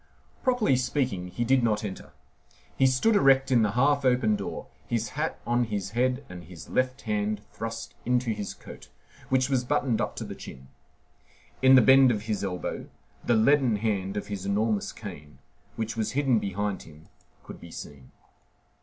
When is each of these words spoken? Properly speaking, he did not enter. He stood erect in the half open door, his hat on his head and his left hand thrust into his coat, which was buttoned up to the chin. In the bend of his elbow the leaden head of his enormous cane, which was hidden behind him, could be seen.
Properly 0.41 0.75
speaking, 0.77 1.27
he 1.27 1.45
did 1.45 1.61
not 1.61 1.83
enter. 1.83 2.11
He 2.75 2.87
stood 2.87 3.15
erect 3.15 3.51
in 3.51 3.61
the 3.61 3.73
half 3.73 4.03
open 4.03 4.35
door, 4.35 4.65
his 4.87 5.09
hat 5.09 5.39
on 5.45 5.65
his 5.65 5.91
head 5.91 6.25
and 6.27 6.43
his 6.45 6.69
left 6.69 7.01
hand 7.01 7.41
thrust 7.51 7.93
into 8.03 8.31
his 8.31 8.55
coat, 8.55 8.89
which 9.29 9.47
was 9.47 9.63
buttoned 9.63 10.01
up 10.01 10.15
to 10.15 10.23
the 10.23 10.33
chin. 10.33 10.69
In 11.61 11.75
the 11.75 11.83
bend 11.83 12.09
of 12.09 12.23
his 12.23 12.43
elbow 12.43 12.89
the 13.23 13.35
leaden 13.35 13.75
head 13.75 14.17
of 14.17 14.25
his 14.25 14.43
enormous 14.43 14.91
cane, 14.91 15.37
which 15.75 15.95
was 15.95 16.13
hidden 16.13 16.39
behind 16.39 16.81
him, 16.81 17.07
could 17.43 17.59
be 17.61 17.69
seen. 17.69 18.09